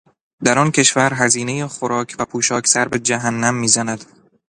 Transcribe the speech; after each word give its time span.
در 0.43 0.59
آن 0.59 0.71
کشور 0.71 1.13
هزینهٔ 1.13 1.67
خوراک 1.67 2.15
و 2.19 2.25
پوشاک 2.25 2.67
سر 2.67 2.87
به 2.87 2.99
جهنم 2.99 3.55
میزند. 3.55 4.05